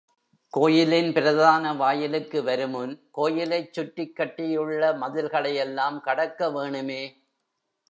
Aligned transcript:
கோயிலின் 0.53 1.13
பிரதான 1.13 1.73
வாயிலுக்கு 1.73 2.43
வருமுன் 2.43 3.07
கோயிலைச் 3.11 3.73
சுற்றிக் 3.73 4.15
கட்டியுள்ள 4.15 4.93
மதில்களையெல்லாம் 4.93 6.01
கடக்கவேணுமே. 6.05 7.01